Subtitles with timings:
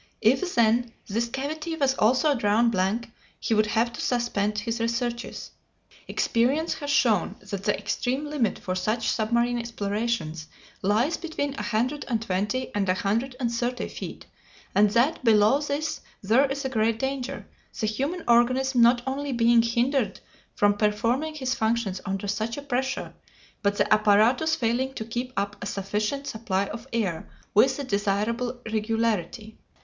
[0.21, 5.51] If, then, this cavity was also drawn blank, he would have to suspend his researches.
[6.07, 10.47] Experience has shown that the extreme limit for such submarine explorations
[10.81, 14.25] lies between a hundred and twenty and a hundred and thirty feet,
[14.73, 17.45] and that below this there is great danger,
[17.79, 20.19] the human organism not only being hindered
[20.55, 23.13] from performing his functions under such a pressure,
[23.61, 28.59] but the apparatus failing to keep up a sufficient supply of air with the desirable
[28.65, 29.59] regularity.